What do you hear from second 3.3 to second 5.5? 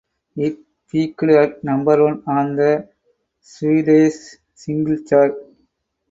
Swedish singles chart.